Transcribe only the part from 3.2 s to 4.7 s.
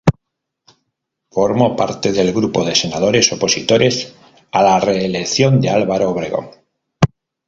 opositores a